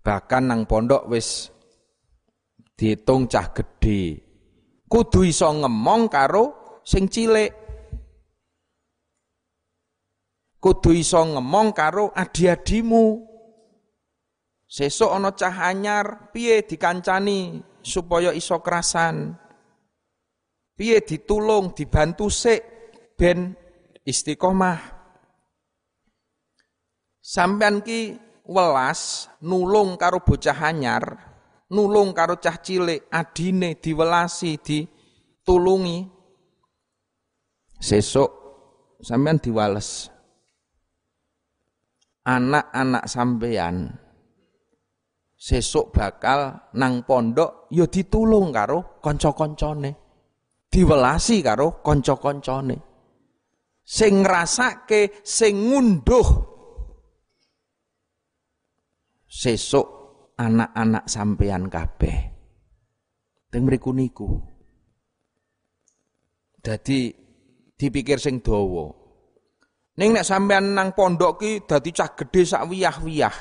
[0.00, 1.52] Bahkan nang pondok wis
[2.80, 4.16] diitung cah gedhe.
[4.88, 6.44] Kudu iso ngemong karo
[6.80, 7.52] sing cilik.
[10.56, 13.28] Kudu iso ngemong karo adi-adimu.
[14.64, 19.34] Sesuk ana cah anyar, piye dikancani supaya iso kerasan?
[20.78, 22.62] Piye ditulung, dibantu sik
[23.18, 23.52] ben
[24.06, 24.78] istiqomah.
[27.20, 28.14] Sampean ki
[28.46, 31.29] welas nulung karo bocah anyar,
[31.70, 35.98] nulung karo cah cilik, adine diwelasi, ditulungi.
[37.80, 38.30] Sesuk
[39.00, 40.12] sampean diwales.
[42.20, 43.88] Anak-anak sampean
[45.40, 49.96] sesuk bakal nang pondok ya ditulung karo kanca-kancane.
[50.68, 52.76] Diwelasi karo kanca-kancane.
[53.82, 56.28] Sing ngrasake, sing ngunduh
[59.26, 59.99] sesuk
[60.40, 62.18] anak-anak sampean kabeh.
[63.52, 64.40] Teng mriku niku.
[66.60, 67.12] Dadi
[67.76, 68.88] dipikir sing dawa.
[70.00, 73.36] Ning nek sampean nang pondok ki dadi cah gedhe sak wiyah-wiyah.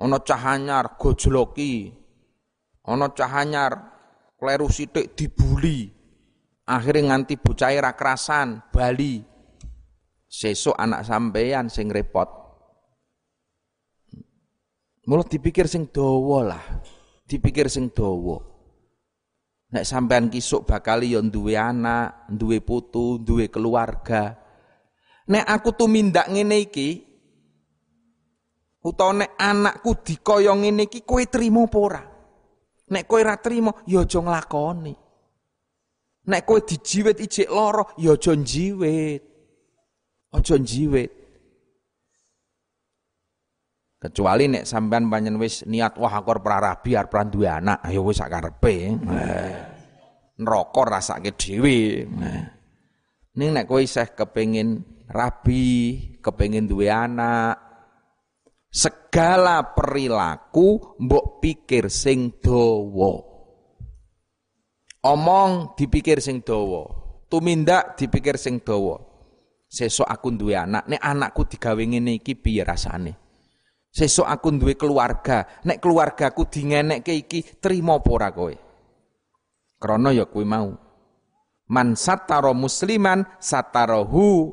[0.00, 1.92] Ana cah anyar gojloki.
[2.88, 3.72] Ana cah anyar
[4.40, 5.92] kleru sithik dibuli.
[6.68, 9.24] Akhirnya nganti bocah ra kerasan, bali.
[10.28, 12.47] Sesuk anak sampean sing repot.
[15.08, 16.64] Mula dipikir sing dawa lah.
[17.24, 18.36] Dipikir sing dawa.
[19.72, 24.36] Nek sampean kisuk bakal yo duwe anak, duwe putu, duwe keluarga.
[25.32, 27.04] Nek aku tumindak ngene iki
[28.84, 32.02] utawa nek anakku dikaya ngene iki kowe trimo apa ora?
[32.92, 34.94] Nek kowe ora trimo ya aja nglakoni.
[36.28, 39.22] Nek kowe dijiwit ijik lara ya aja njiwit.
[40.32, 41.17] Aja njiwit.
[43.98, 48.22] Kecuali nek sampean panjen wis niat wah aku arep rabi arep duwe anak, ayo wis
[48.22, 48.94] sak karepe.
[50.38, 52.06] Neraka rasake dhewe.
[53.34, 57.58] Ning nek kowe isih kepengin rabi, kepengin duwe anak,
[58.70, 63.18] segala perilaku mbok pikir sing dawa.
[65.10, 66.86] Omong dipikir sing dawa,
[67.26, 68.94] tumindak dipikir sing dawa.
[69.66, 73.27] Sesuk aku duwe anak, nek anakku digawe ngene iki piye rasane?
[73.88, 78.54] Sesuk aku duwe keluarga, nek keluargaku dingenekke iki trimo apa ora kowe?
[79.80, 80.70] Krana ya kuwi mau.
[81.68, 84.52] Man sataro musliman satarahu.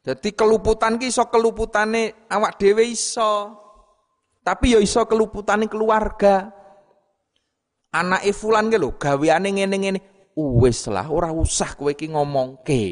[0.00, 3.58] Jadi keluputan ki iso keluputane awak dhewe iso.
[4.40, 6.48] Tapi ya iso keluputane keluarga.
[7.90, 10.00] Anake fulan ki lho gaweane ngene-ngene.
[10.34, 12.82] Wis lah ora usah kowe iki ngomongke.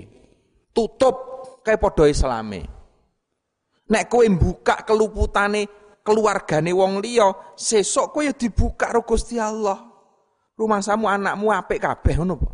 [0.75, 1.17] Tutup
[1.65, 2.78] kayak padha islame.
[3.89, 5.65] Nek kowe buka keluputane
[6.05, 9.01] keluargane wong liya, sesuk kowe ya dibuka karo
[9.41, 9.89] Allah.
[10.59, 12.51] Rumah samu anakmu apik kabeh ngono apa?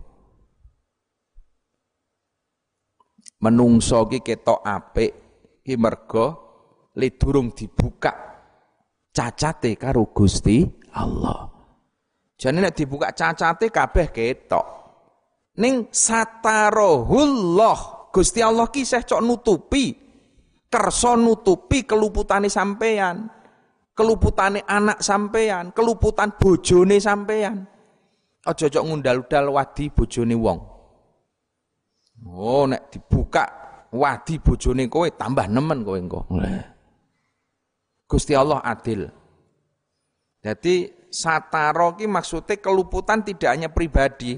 [3.41, 5.13] Menungso ki ketok apik
[5.65, 6.27] ki mergo
[7.01, 8.13] le durung dibuka
[9.09, 11.49] cacate karo Gusti Allah.
[12.37, 14.67] Jane nek dibuka cacate kabeh ketok.
[15.65, 20.04] Ning satarahullah Gusti Allah ki isih cok nutupi
[20.75, 23.31] kersa nutupi keluputane sampean,
[23.95, 27.63] keluputane anak sampean, keluputan bojone sampean.
[28.43, 30.59] Aja cocok ngundal-undal wadi bojone wong.
[32.27, 33.47] Oh, nek dibuka
[33.95, 36.27] wadi bojone kowe tambah nemen kowe engko.
[38.11, 39.07] Gusti Allah adil.
[40.43, 44.37] Jadi sataro ki maksudnya keluputan tidak hanya pribadi,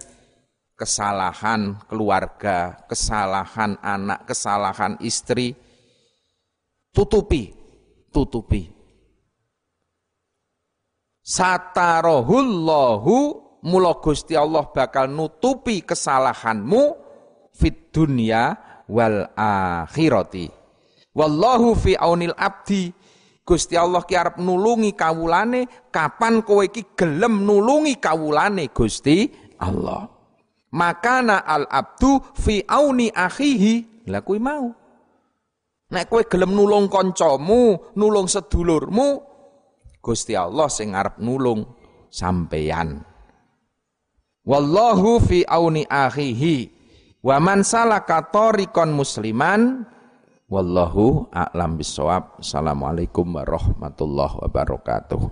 [0.77, 5.57] kesalahan keluarga, kesalahan anak, kesalahan istri,
[6.97, 7.53] tutupi,
[8.09, 8.73] tutupi.
[11.21, 13.17] Satarohullahu
[13.69, 16.97] mula Gusti Allah bakal nutupi kesalahanmu
[17.53, 18.57] fit dunya
[18.89, 20.49] wal akhirati.
[21.13, 22.89] Wallahu fi aunil abdi.
[23.47, 29.31] Gusti Allah ki arep nulungi kawulane kapan kowe iki gelem nulungi kawulane Gusti
[29.63, 30.09] Allah.
[30.75, 34.07] Makana al abdu fi auni akhihi.
[34.11, 34.86] Lah kuwi mau.
[35.87, 39.23] Nek kowe gelem nulung kancamu, nulung sedulurmu,
[40.03, 41.63] Gusti Allah sing arep nulung
[42.11, 43.03] sampeyan.
[44.47, 46.71] Wallahu fi auni akhihi
[47.23, 49.83] wa man salaka tariqan musliman
[50.47, 52.39] wallahu a'lam bisawab.
[52.39, 55.23] Assalamualaikum warahmatullahi wabarakatuh.